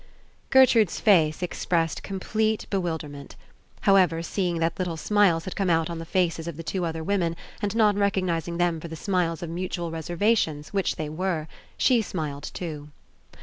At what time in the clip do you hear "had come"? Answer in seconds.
5.45-5.69